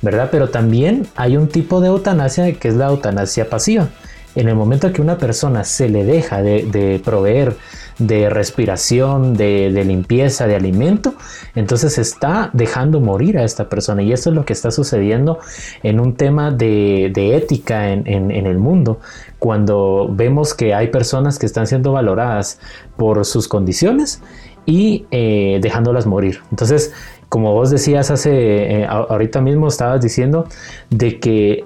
¿Verdad? 0.02 0.28
Pero 0.30 0.50
también 0.50 1.06
hay 1.16 1.38
un 1.38 1.48
tipo 1.48 1.80
de 1.80 1.88
eutanasia 1.88 2.52
que 2.52 2.68
es 2.68 2.74
la 2.74 2.88
eutanasia 2.88 3.48
pasiva. 3.48 3.88
En 4.34 4.50
el 4.50 4.54
momento 4.54 4.92
que 4.92 5.00
una 5.00 5.16
persona 5.16 5.64
se 5.64 5.88
le 5.88 6.04
deja 6.04 6.42
de, 6.42 6.64
de 6.64 7.00
proveer 7.02 7.56
de 7.98 8.30
respiración, 8.30 9.34
de, 9.34 9.70
limpieza, 9.84 10.46
de 10.46 10.54
alimento, 10.54 11.14
entonces 11.54 11.98
está 11.98 12.50
dejando 12.52 13.00
morir 13.00 13.38
a 13.38 13.44
esta 13.44 13.68
persona. 13.68 14.02
Y 14.02 14.12
eso 14.12 14.30
es 14.30 14.36
lo 14.36 14.44
que 14.44 14.52
está 14.52 14.70
sucediendo 14.70 15.38
en 15.82 16.00
un 16.00 16.14
tema 16.14 16.50
de, 16.50 17.12
ética 17.36 17.90
en, 17.92 18.30
el 18.30 18.58
mundo, 18.58 19.00
cuando 19.38 20.08
vemos 20.10 20.54
que 20.54 20.74
hay 20.74 20.88
personas 20.88 21.38
que 21.38 21.46
están 21.46 21.66
siendo 21.66 21.92
valoradas 21.92 22.60
por 22.96 23.24
sus 23.24 23.48
condiciones 23.48 24.22
y 24.66 25.06
eh, 25.10 25.58
dejándolas 25.62 26.06
morir. 26.06 26.40
Entonces, 26.50 26.92
como 27.28 27.52
vos 27.52 27.70
decías 27.70 28.10
hace, 28.10 28.80
eh, 28.80 28.86
ahorita 28.86 29.40
mismo 29.40 29.68
estabas 29.68 30.00
diciendo 30.00 30.46
de 30.90 31.18
que 31.20 31.64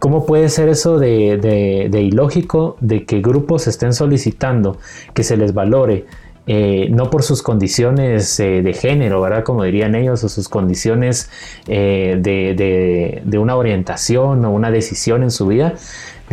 ¿Cómo 0.00 0.24
puede 0.24 0.48
ser 0.48 0.70
eso 0.70 0.98
de, 0.98 1.90
ilógico 1.92 2.78
de 2.80 3.04
que 3.04 3.20
grupos 3.20 3.66
estén 3.66 3.92
solicitando 3.92 4.78
que 5.12 5.22
se 5.22 5.36
les 5.36 5.52
valore 5.52 6.06
eh, 6.46 6.88
no 6.90 7.10
por 7.10 7.22
sus 7.22 7.42
condiciones 7.42 8.40
eh, 8.40 8.62
de 8.62 8.72
género, 8.72 9.20
¿verdad? 9.20 9.44
Como 9.44 9.62
dirían 9.62 9.94
ellos, 9.94 10.24
o 10.24 10.30
sus 10.30 10.48
condiciones 10.48 11.28
eh, 11.68 12.18
de, 12.18 13.38
una 13.38 13.56
orientación 13.56 14.42
o 14.46 14.50
una 14.50 14.70
decisión 14.70 15.22
en 15.22 15.30
su 15.30 15.46
vida, 15.46 15.74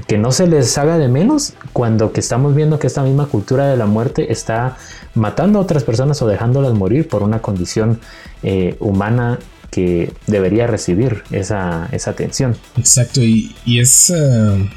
que 0.07 0.17
no 0.17 0.31
se 0.31 0.47
les 0.47 0.77
haga 0.77 0.97
de 0.97 1.09
menos 1.09 1.53
cuando 1.73 2.13
que 2.13 2.21
estamos 2.21 2.55
viendo 2.55 2.79
que 2.79 2.87
esta 2.87 3.03
misma 3.03 3.25
cultura 3.25 3.67
de 3.67 3.75
la 3.75 3.85
muerte 3.85 4.31
está 4.31 4.77
matando 5.13 5.59
a 5.59 5.63
otras 5.63 5.83
personas 5.83 6.21
o 6.21 6.27
dejándolas 6.27 6.73
morir 6.73 7.09
por 7.09 7.21
una 7.21 7.41
condición 7.41 7.99
humana 8.79 9.39
que 9.71 10.11
debería 10.27 10.67
recibir 10.67 11.23
esa, 11.31 11.89
atención. 12.05 12.55
Exacto, 12.77 13.21
y, 13.21 13.53
es, 13.65 14.09
eh, 14.09 14.69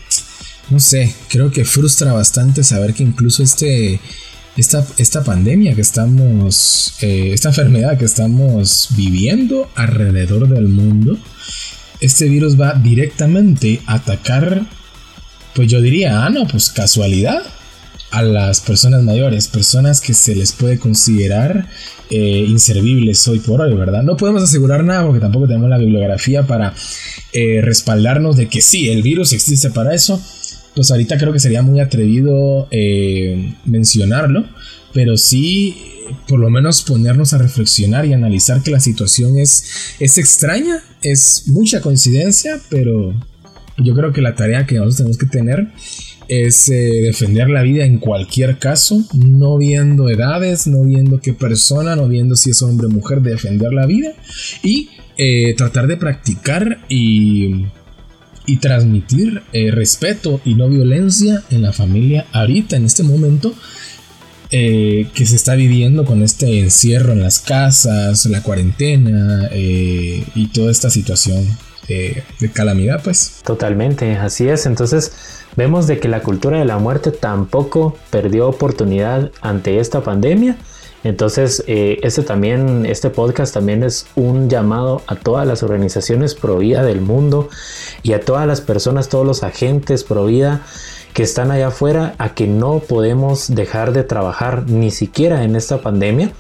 no 0.71 0.81
sé, 0.81 1.15
creo 1.29 1.51
que 1.51 1.65
frustra 1.65 2.13
bastante 2.13 2.65
saber 2.65 2.95
que 2.95 3.03
incluso 3.03 3.43
este, 3.43 4.01
esta, 4.57 4.87
esta 4.99 5.25
pandemia 5.25 5.75
que 5.75 5.81
estamos, 5.81 6.95
eh, 7.01 7.31
esta 7.33 7.49
enfermedad 7.49 7.99
que 7.99 8.05
estamos 8.05 8.89
viviendo 8.97 9.71
alrededor 9.75 10.49
del 10.49 10.69
mundo, 10.69 11.19
este 12.01 12.29
virus 12.29 12.61
va 12.61 12.75
directamente 12.75 13.81
a 13.87 13.95
atacar, 13.95 14.67
pues 15.55 15.69
yo 15.69 15.81
diría, 15.81 16.25
ah, 16.25 16.31
no, 16.31 16.47
pues 16.47 16.71
casualidad 16.71 17.43
a 18.11 18.23
las 18.23 18.61
personas 18.61 19.03
mayores, 19.03 19.49
personas 19.49 20.01
que 20.01 20.15
se 20.15 20.35
les 20.35 20.53
puede 20.53 20.79
considerar 20.79 21.69
eh, 22.11 22.45
inservibles 22.49 23.27
hoy 23.29 23.39
por 23.39 23.61
hoy, 23.61 23.75
¿verdad? 23.75 24.03
No 24.03 24.17
podemos 24.17 24.43
asegurar 24.43 24.85
nada 24.85 25.05
porque 25.05 25.21
tampoco 25.21 25.47
tenemos 25.47 25.71
la 25.71 25.79
bibliografía 25.79 26.45
para 26.45 26.75
eh, 27.33 27.61
respaldarnos 27.63 28.37
de 28.37 28.49
que 28.49 28.61
sí, 28.61 28.89
el 28.89 29.03
virus 29.03 29.33
existe 29.33 29.71
para 29.71 29.95
eso. 29.95 30.21
Pues 30.75 30.91
ahorita 30.91 31.19
creo 31.19 31.33
que 31.33 31.41
sería 31.41 31.63
muy 31.63 31.81
atrevido 31.81 32.69
eh, 32.71 33.55
mencionarlo, 33.65 34.45
pero 34.93 35.17
sí 35.17 35.77
por 36.27 36.41
lo 36.41 36.51
menos 36.51 36.83
ponernos 36.83 37.33
a 37.33 37.39
reflexionar 37.39 38.05
y 38.07 38.13
analizar 38.13 38.63
que 38.63 38.73
la 38.73 38.81
situación 38.81 39.39
es, 39.39 39.95
es 40.01 40.19
extraña, 40.19 40.83
es 41.03 41.45
mucha 41.47 41.81
coincidencia, 41.81 42.61
pero 42.69 43.15
yo 43.79 43.95
creo 43.95 44.13
que 44.13 44.21
la 44.21 44.35
tarea 44.35 44.67
que 44.67 44.75
nosotros 44.75 44.97
tenemos 44.97 45.19
que 45.19 45.27
tener 45.27 45.69
es 46.31 46.69
eh, 46.69 47.01
defender 47.03 47.51
la 47.51 47.63
vida 47.63 47.85
en 47.85 47.99
cualquier 47.99 48.59
caso, 48.59 49.03
no 49.15 49.59
viendo 49.59 50.09
edades, 50.09 50.69
no 50.69 50.85
viendo 50.85 51.21
qué 51.21 51.33
persona, 51.33 51.97
no 51.97 52.07
viendo 52.07 52.37
si 52.37 52.51
es 52.51 52.63
hombre 52.63 52.87
o 52.87 52.91
mujer, 52.91 53.21
defender 53.21 53.73
la 53.73 53.85
vida 53.85 54.13
y 54.63 54.91
eh, 55.19 55.55
tratar 55.57 55.89
de 55.89 55.97
practicar 55.97 56.87
y, 56.89 57.67
y 58.47 58.57
transmitir 58.59 59.43
eh, 59.53 59.73
respeto 59.73 60.41
y 60.45 60.55
no 60.55 60.69
violencia 60.69 61.43
en 61.51 61.63
la 61.63 61.73
familia 61.73 62.27
ahorita, 62.33 62.77
en 62.77 62.85
este 62.85 63.03
momento. 63.03 63.53
que 64.51 65.27
se 65.27 65.37
está 65.37 65.55
viviendo 65.55 66.05
con 66.05 66.23
este 66.23 66.61
encierro 66.61 67.13
en 67.13 67.21
las 67.21 67.39
casas, 67.39 68.27
la 68.27 68.43
cuarentena 68.43 69.49
y 69.53 70.47
toda 70.49 70.73
esta 70.73 70.91
situación 70.91 71.47
de 71.87 72.51
calamidad, 72.53 73.01
pues. 73.03 73.41
Totalmente, 73.45 74.17
así 74.17 74.49
es. 74.49 74.67
Entonces, 74.67 75.13
Vemos 75.57 75.87
de 75.87 75.99
que 75.99 76.09
la 76.09 76.23
cultura 76.23 76.59
de 76.59 76.65
la 76.65 76.79
muerte 76.79 77.11
tampoco 77.11 77.97
perdió 78.11 78.49
oportunidad 78.49 79.31
ante 79.41 79.81
esta 79.81 80.03
pandemia. 80.03 80.57
Entonces, 81.03 81.65
eh, 81.67 81.99
este 82.03 82.23
también, 82.23 82.85
este 82.85 83.11
podcast 83.11 83.55
también 83.55 83.83
es 83.83 84.07
un 84.17 84.51
llamado 84.51 85.03
a 85.07 85.17
todas 85.17 85.47
las 85.47 85.63
organizaciones 85.63 86.35
pro 86.35 86.59
vida 86.59 86.83
del 86.85 87.01
mundo 87.01 87.49
y 88.03 88.13
a 88.13 88.21
todas 88.21 88.47
las 88.47 88.61
personas, 88.61 89.09
todos 89.09 89.27
los 89.27 89.43
agentes 89.43 90.05
pro 90.05 90.27
vida 90.27 90.61
que 91.15 91.23
están 91.23 91.51
allá 91.51 91.69
afuera, 91.69 92.15
a 92.19 92.35
que 92.35 92.47
no 92.47 92.79
podemos 92.79 93.53
dejar 93.53 93.93
de 93.93 94.05
trabajar 94.05 94.65
ni 94.69 94.91
siquiera 94.91 95.43
en 95.43 95.57
esta 95.57 95.81
pandemia 95.81 96.33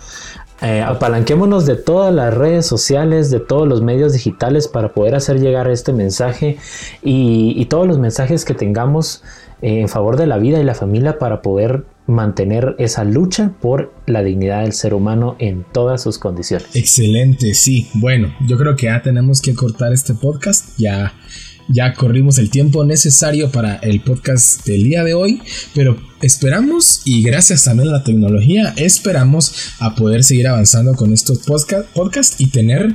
eh, 0.63 0.83
apalanquémonos 0.83 1.65
de 1.65 1.77
todas 1.77 2.13
las 2.15 2.35
redes 2.35 2.67
sociales, 2.67 3.31
de 3.31 3.41
todos 3.41 3.67
los 3.67 3.81
medios 3.81 4.13
digitales 4.13 4.69
para 4.69 4.93
poder 4.93 5.15
hacer 5.15 5.41
llegar 5.41 5.71
este 5.71 5.93
mensaje 5.93 6.59
y, 7.03 7.65
todos 7.71 7.87
los 7.87 7.99
mensajes 7.99 8.45
que 8.45 8.53
tengamos 8.53 9.23
en 9.63 9.89
favor 9.89 10.17
de 10.17 10.27
la 10.27 10.39
vida 10.39 10.59
y 10.61 10.65
la 10.65 10.75
familia 10.75 11.19
para 11.19 11.41
poder 11.41 11.85
mantener 12.07 12.75
esa 12.79 13.05
lucha 13.05 13.53
por 13.61 13.93
la 14.07 14.23
dignidad 14.23 14.63
del 14.63 14.73
ser 14.73 14.95
humano 14.95 15.37
en 15.39 15.65
todas 15.73 16.03
sus 16.03 16.19
condiciones. 16.19 16.75
Excelente, 16.75 17.55
sí. 17.55 17.89
Bueno, 17.95 18.35
yo 18.47 18.59
creo 18.59 18.75
que 18.75 18.87
ya 18.87 19.01
tenemos 19.03 19.41
que 19.41 19.55
cortar 19.55 19.93
este 19.93 20.15
podcast. 20.15 20.77
Ya 20.77 21.13
ya 21.73 21.95
corrimos 21.95 22.39
el 22.39 22.51
tiempo 22.51 22.85
necesario 22.85 23.51
para 23.51 23.77
el 23.77 24.01
podcast 24.01 24.67
del 24.67 24.85
día 24.85 25.05
de 25.05 25.15
hoy, 25.15 25.41
pero 25.75 25.97
esperamos 26.21 27.03
y 27.05 27.23
gracias 27.23 27.65
también 27.65 27.89
a 27.89 27.93
la 27.93 28.05
tecnología 28.05 28.75
esperamos 28.77 29.55
a 29.79 29.95
poder 29.95 30.25
seguir 30.25 30.49
avanzando 30.49 30.95
con 30.95 31.13
estos 31.13 31.41
podcasts 31.95 32.37
y 32.39 32.49
tener 32.49 32.95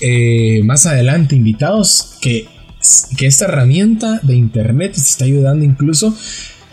eh, 0.00 0.60
más 0.64 0.86
adelante 0.86 1.36
invitados 1.36 2.16
que, 2.20 2.48
que 3.16 3.26
esta 3.26 3.46
herramienta 3.46 4.20
de 4.22 4.34
internet 4.34 4.92
te 4.94 5.00
está 5.00 5.24
ayudando 5.24 5.64
incluso 5.64 6.14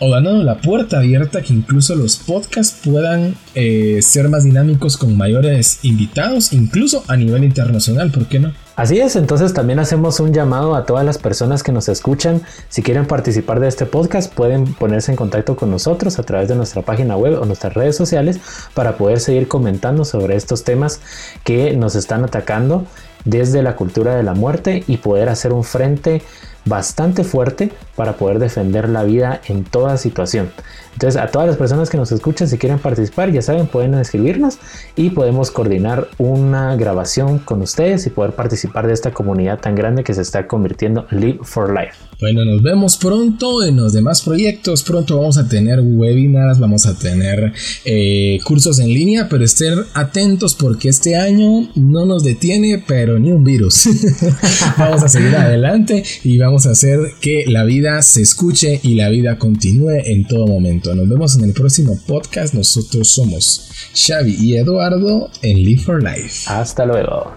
o 0.00 0.10
dando 0.10 0.42
la 0.42 0.60
puerta 0.60 0.98
abierta 0.98 1.40
que 1.40 1.52
incluso 1.52 1.94
los 1.94 2.16
podcasts 2.16 2.80
puedan 2.84 3.36
eh, 3.54 4.00
ser 4.02 4.28
más 4.28 4.44
dinámicos 4.44 4.96
con 4.96 5.16
mayores 5.16 5.78
invitados, 5.82 6.52
incluso 6.52 7.04
a 7.06 7.16
nivel 7.16 7.44
internacional, 7.44 8.10
¿por 8.10 8.26
qué 8.26 8.40
no? 8.40 8.52
Así 8.76 8.98
es, 8.98 9.14
entonces 9.14 9.54
también 9.54 9.78
hacemos 9.78 10.18
un 10.18 10.32
llamado 10.32 10.74
a 10.74 10.84
todas 10.84 11.04
las 11.04 11.16
personas 11.16 11.62
que 11.62 11.70
nos 11.70 11.88
escuchan. 11.88 12.42
Si 12.68 12.82
quieren 12.82 13.06
participar 13.06 13.60
de 13.60 13.68
este 13.68 13.86
podcast, 13.86 14.34
pueden 14.34 14.74
ponerse 14.74 15.12
en 15.12 15.16
contacto 15.16 15.54
con 15.54 15.70
nosotros 15.70 16.18
a 16.18 16.24
través 16.24 16.48
de 16.48 16.56
nuestra 16.56 16.82
página 16.82 17.16
web 17.16 17.40
o 17.40 17.44
nuestras 17.44 17.74
redes 17.74 17.96
sociales 17.96 18.40
para 18.74 18.96
poder 18.96 19.20
seguir 19.20 19.46
comentando 19.46 20.04
sobre 20.04 20.34
estos 20.34 20.64
temas 20.64 21.00
que 21.44 21.76
nos 21.76 21.94
están 21.94 22.24
atacando 22.24 22.84
desde 23.24 23.62
la 23.62 23.76
cultura 23.76 24.16
de 24.16 24.24
la 24.24 24.34
muerte 24.34 24.82
y 24.88 24.96
poder 24.96 25.28
hacer 25.28 25.52
un 25.52 25.62
frente 25.62 26.22
bastante 26.64 27.24
fuerte 27.24 27.70
para 27.96 28.16
poder 28.16 28.38
defender 28.38 28.88
la 28.88 29.04
vida 29.04 29.40
en 29.46 29.64
toda 29.64 29.96
situación. 29.96 30.50
Entonces, 30.94 31.20
a 31.20 31.26
todas 31.26 31.48
las 31.48 31.56
personas 31.56 31.90
que 31.90 31.96
nos 31.96 32.12
escuchan, 32.12 32.46
si 32.48 32.56
quieren 32.56 32.78
participar, 32.78 33.32
ya 33.32 33.42
saben, 33.42 33.66
pueden 33.66 33.94
escribirnos 33.94 34.58
y 34.94 35.10
podemos 35.10 35.50
coordinar 35.50 36.08
una 36.18 36.76
grabación 36.76 37.40
con 37.40 37.62
ustedes 37.62 38.06
y 38.06 38.10
poder 38.10 38.32
participar 38.32 38.86
de 38.86 38.92
esta 38.92 39.12
comunidad 39.12 39.58
tan 39.58 39.74
grande 39.74 40.04
que 40.04 40.14
se 40.14 40.22
está 40.22 40.46
convirtiendo 40.46 41.06
Live 41.10 41.40
for 41.42 41.74
Life. 41.74 41.96
Bueno, 42.20 42.44
nos 42.44 42.62
vemos 42.62 42.96
pronto 42.96 43.64
en 43.64 43.76
los 43.76 43.92
demás 43.92 44.22
proyectos. 44.22 44.84
Pronto 44.84 45.18
vamos 45.18 45.36
a 45.36 45.48
tener 45.48 45.80
webinars, 45.80 46.60
vamos 46.60 46.86
a 46.86 46.96
tener 46.96 47.52
eh, 47.84 48.38
cursos 48.44 48.78
en 48.78 48.86
línea, 48.86 49.28
pero 49.28 49.44
estén 49.44 49.80
atentos 49.94 50.54
porque 50.54 50.90
este 50.90 51.16
año 51.16 51.68
no 51.74 52.06
nos 52.06 52.22
detiene, 52.22 52.84
pero 52.86 53.18
ni 53.18 53.32
un 53.32 53.42
virus. 53.42 53.88
vamos 54.78 55.02
a 55.02 55.08
seguir 55.08 55.34
adelante 55.34 56.04
y 56.22 56.38
vamos 56.38 56.53
a 56.54 56.70
hacer 56.70 57.14
que 57.20 57.44
la 57.48 57.64
vida 57.64 58.00
se 58.02 58.22
escuche 58.22 58.78
y 58.82 58.94
la 58.94 59.08
vida 59.08 59.38
continúe 59.38 59.90
en 60.04 60.24
todo 60.24 60.46
momento. 60.46 60.94
Nos 60.94 61.08
vemos 61.08 61.36
en 61.36 61.44
el 61.44 61.52
próximo 61.52 61.98
podcast. 62.06 62.54
Nosotros 62.54 63.08
somos 63.08 63.70
Xavi 63.94 64.36
y 64.38 64.56
Eduardo 64.56 65.30
en 65.42 65.56
Live 65.56 65.82
for 65.82 66.02
Life. 66.02 66.44
Hasta 66.46 66.86
luego. 66.86 67.34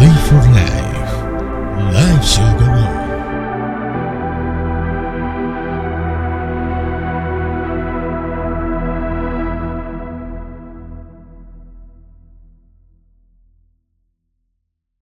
Live 0.00 0.20
for 0.26 0.42
Life. 0.48 0.84
Live 1.92 2.93